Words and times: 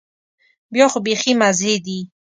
بیا 0.73 0.85
خو 0.91 0.99
بيخي 1.05 1.31
مزې 1.41 1.73
دي. 1.85 1.99